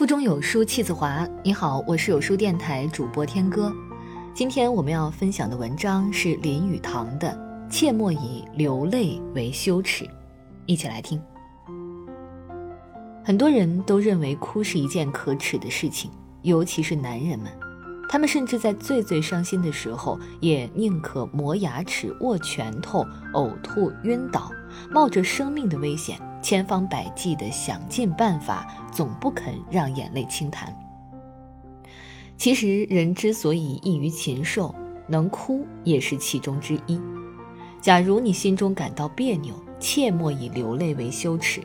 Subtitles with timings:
[0.00, 1.28] 腹中有书气自华。
[1.44, 3.70] 你好，我是有书电台主播天歌。
[4.32, 7.28] 今天我们要分享的文章是林语堂的
[7.70, 10.06] 《切莫以流泪为羞耻》，
[10.64, 11.20] 一起来听。
[13.22, 16.10] 很多人都认为哭是一件可耻的事情，
[16.40, 17.52] 尤其是男人们，
[18.08, 24.50] 他们甚至在最最伤心的时候，也宁可磨牙齿、握拳头、呕吐、晕倒，
[24.90, 26.18] 冒着生命的危险。
[26.42, 30.74] 千方百计地想尽办法，总不肯让眼泪轻弹。
[32.36, 34.74] 其实，人之所以异于禽兽，
[35.06, 37.00] 能哭也是其中之一。
[37.80, 41.62] 假如你心中感到别扭，切莫以流泪为羞耻，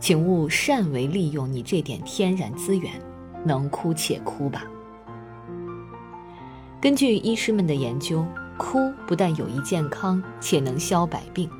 [0.00, 2.90] 请勿擅为利用你这点天然资源，
[3.44, 4.64] 能哭且哭吧。
[6.80, 8.24] 根据医师们的研究，
[8.56, 11.50] 哭不但有益健康，且能消百病。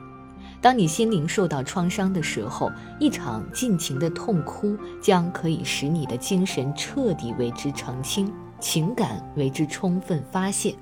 [0.60, 10.74] 当你心灵受到创伤的时候，一场尽情的痛哭将可以使你的精神彻底为之澄清，情感为之充分发泄。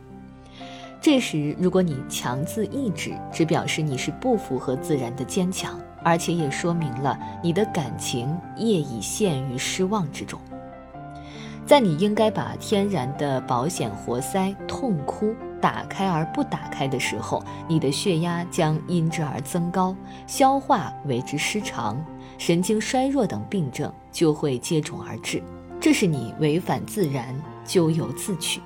[1.00, 10.40] 这时，如果你强自抑制，只表示你是不符合自然的坚强，而且也说明了你的感情业已陷于失望之中。
[11.66, 15.34] 在你应该把天然的保险活塞——痛哭。
[15.64, 22.04] 打开而不打开的时候，你的血压将因之而增高，消化为之失常，
[22.36, 25.42] 神经衰弱等病症就会接踵而至。
[25.80, 28.60] 这是你违反自然，咎由自取。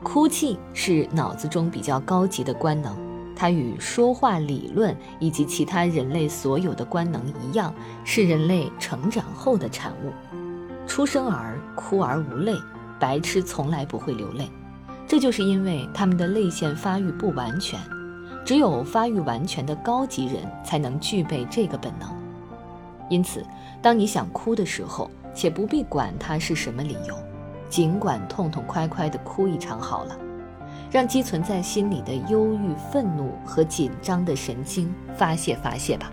[0.00, 2.96] 哭泣是脑子中比较高级的官能，
[3.34, 10.12] 它与说话理论以及其他人类所有的官能一样，是人类成长后的产物。
[10.86, 12.54] 出生儿哭而无泪，
[13.00, 14.48] 白痴从来不会流泪。
[15.08, 17.80] 这就是因为他们的泪腺发育不完全，
[18.44, 22.10] 只有发育完全的高级人才能具备这个本能。
[23.08, 23.42] 因此，
[23.80, 27.14] 当你想哭的时候，且不必管它是什么理由，
[27.70, 30.14] 尽管痛痛快快地哭一场好了，
[30.90, 36.12] 让积存在心里的忧郁、愤怒和紧张的神经发泄发泄吧。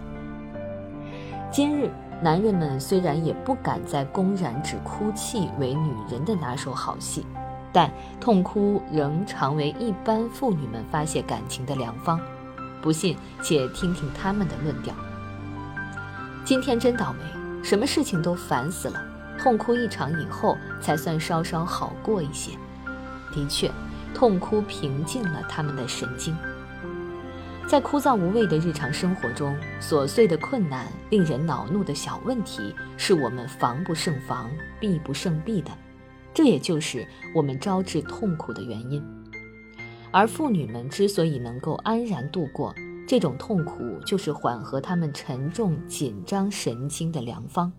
[1.52, 1.92] 今日，
[2.22, 7.26] 男人们虽然也不敢再公然指哭泣为女人的拿手好戏。
[7.76, 7.92] 但
[8.22, 12.18] 痛哭仍常为一般妇女们发泄感情的良方，
[12.82, 14.96] 不信且听听他们的论调。
[16.46, 17.20] 今天真倒霉，
[17.62, 19.04] 什么事情都烦死了，
[19.38, 22.52] 痛哭一场以后才算稍稍好过一些。
[23.34, 23.70] 的确，
[24.14, 26.34] 痛哭平静了他们的神经。
[27.68, 34.50] 在枯燥无味的日常生活中，琐碎的困难、令人恼怒的小问题，是我们防不胜防、
[34.80, 35.72] 避不胜避的。
[36.36, 39.02] 这也就是我们招致痛苦的原因，
[40.12, 42.76] 而妇女们之所以能够安然度过
[43.08, 47.72] 这种痛苦，就是缓和他们沉重紧张神经的良方。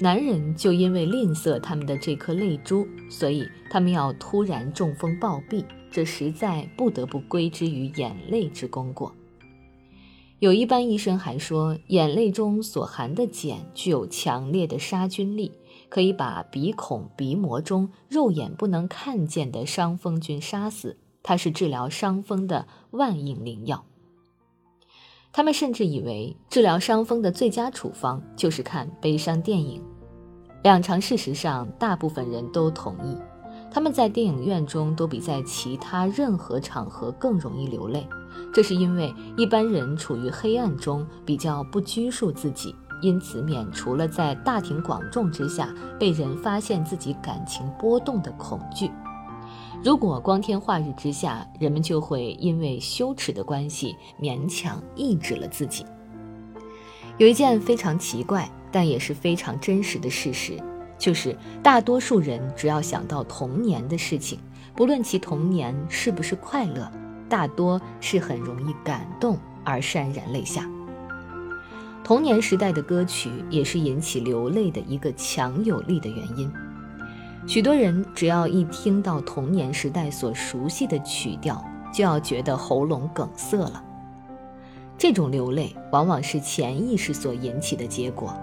[0.00, 9.14] 男人就因为吝啬他们的这颗泪珠，所以他们要突然中风暴毙，这实在不得不归之于眼泪之功过。
[10.38, 15.52] 有一般医生还说，眼泪中所含的碱具有强烈的杀菌力。
[15.88, 23.84] 可以把鼻孔、鼻膜中肉眼不能看见的伤风菌杀死，它是治疗伤风的万应灵药。
[25.32, 29.82] 他们甚至以为治疗伤风的最佳处方就是看悲伤电影。
[30.64, 33.16] 两常事实上，大部分人都同意，
[33.70, 38.06] 他们在电影院中都比在其他任何场合更容易流泪。
[38.52, 42.74] 这是因为一般人处于黑暗中，比较不拘束自己。
[43.00, 48.90] 因此，免除了在大庭广众之下被人发现自己感情波动的恐惧。
[49.84, 55.86] 如果光天化日之下，人们就会因为羞耻的关系勉强抑制了自己。
[57.16, 60.60] 有一件非常奇怪，但也是非常真实的事实，
[60.98, 64.38] 就是大多数人只要想到童年的事情，
[64.74, 66.90] 不论其童年是不是快乐，
[67.28, 70.68] 大多是很容易感动而潸然泪下。
[72.08, 76.50] 童年时代的歌曲也是引起流泪的一个强有力的原因。
[77.46, 81.62] 许多人只要一听到童年时代所熟悉的曲调，
[81.92, 83.84] 就要觉得喉咙梗塞了。
[84.96, 88.34] 这种流泪往往是潜意识所引起的结果。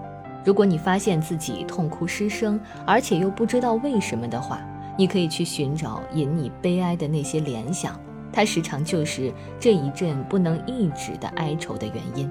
[0.45, 4.61] 如果你发现自己痛哭失声，而且又不知道为什么的话，
[4.95, 7.99] 你可以去寻找引你悲哀的那些联想，
[8.31, 12.29] 它时常就是这一阵不能抑制的哀愁的原因。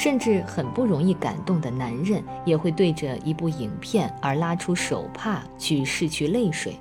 [0.00, 6.72] 甚至很不容易感动的男人，也会对着一部影片而拉出手帕去拭去泪水；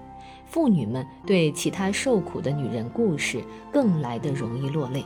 [0.46, 3.44] 妇女们对其他受苦的女人故事
[3.74, 5.04] 更来得容易落泪。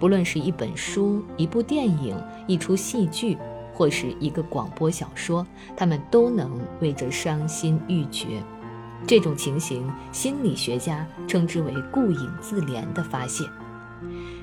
[0.00, 3.38] 不论是一本书、一部电影、一出戏剧，
[3.72, 8.42] 或是一个广播小说，他们都能为这伤心欲绝。
[9.06, 13.44] 这种情形，心理学家称之为顾影自怜的发泄。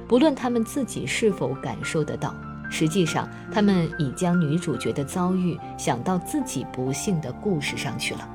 [0.08, 2.34] 不论他们自己是否感受得到，
[2.70, 8.30] 实际上他们已将女主角的遭遇想到自己不幸的故事上去了。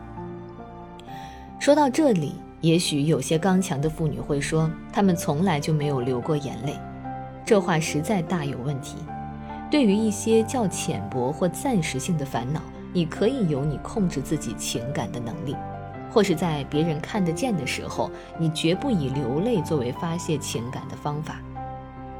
[1.60, 6.78] 说到这里，也许有些刚强的妇女会说，她们从来就没有流过眼泪。
[7.44, 8.96] 这话实在大有问题。
[9.70, 12.60] 对于一些较浅薄或暂时性的烦恼，
[12.92, 15.56] 你可以有你控制自己情感的能力。
[16.10, 21.40] 或是在别人看得见的时候，你绝不以流泪作为发泄情感的方法。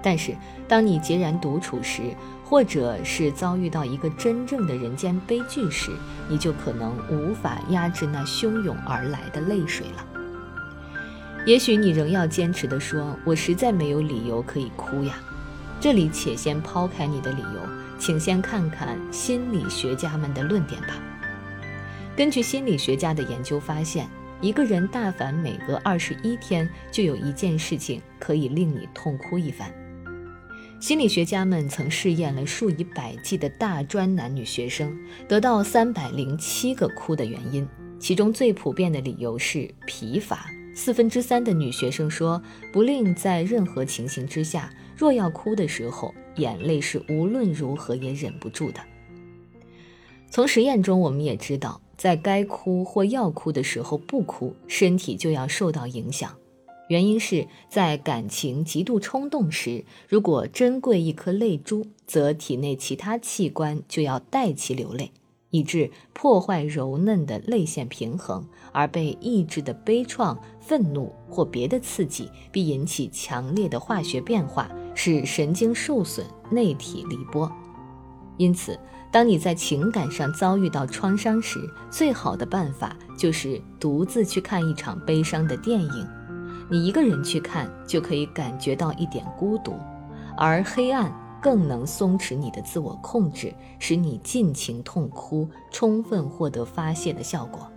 [0.06, 0.37] 但是，
[0.69, 2.03] 当你孑然独处时，
[2.45, 5.91] 或者是遭遇到一个真正的人间悲剧时，
[6.29, 10.06] 你就可能无法压制那汹涌而来的泪水了。
[11.47, 15.15] 也许你仍要坚持地说：“我实在没有理由可以哭呀。”
[15.81, 17.61] 这里且先抛开你的理由，
[17.99, 20.89] 请先看看心理学家们的论点吧。
[22.15, 24.06] 根据心理学家的研究发现，
[24.43, 29.73] 一个人大凡每隔二十一天就有一件事情可以令你痛哭一番。
[30.84, 34.94] 心理学家们曾试验了数以百计的大专男女学生，
[35.26, 37.66] 得到三百零七个哭的原因，
[37.98, 40.44] 其中最普遍的理由是疲乏。
[40.75, 48.78] 四分之三的女学生说，不论在任何情形之下，若要哭的时候，眼泪是无论如何也忍不住的。
[50.28, 51.81] 从实验中，我们也知道。
[51.96, 56.36] 在该哭或要哭的时候不哭，身体就要受到影响。
[56.88, 65.10] 原因是在感情极度冲动时，如果珍贵一颗泪珠，则体内其他器官就要代其流泪，
[65.50, 68.46] 以致破坏柔嫩的泪腺平衡。
[68.72, 77.50] 而被抑制的悲怆、愤怒或别的刺激，必引起强烈的化学变化，使神经受损、内体离波。
[78.36, 78.78] 因此。
[79.12, 86.08] 当你在情感上遭遇到创伤时，最好的办法就是独自去看一场悲伤的电影。
[86.70, 89.75] 你一个人去看，就可以感觉到一点孤独，
[90.37, 91.12] 而黑暗
[91.43, 97.70] 更能松弛你的自我控制，使你尽情痛哭，充分获得发泄的效果。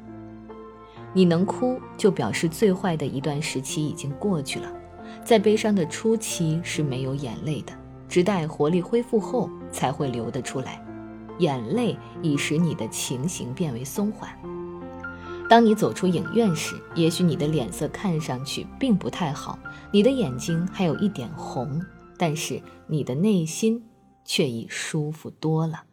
[1.14, 4.72] 你能哭，就表示最坏的一段时期已经过去了。
[5.24, 7.74] 在悲伤的初期是没有眼泪的，
[8.08, 10.82] 直待活力恢复后才会流得出来。
[11.40, 14.30] 眼泪已使你的情形变为松缓。
[15.50, 19.58] 当你走出影院时，也许你的脸色看上去并不太好，
[19.92, 21.82] 你的眼睛还有一点红，
[22.18, 23.82] 但是你的内心
[24.26, 25.84] 却已舒服多了。